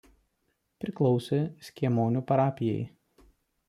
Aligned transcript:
Priklausė 0.85 1.43
Skiemonių 1.69 2.27
parapijai. 2.35 2.85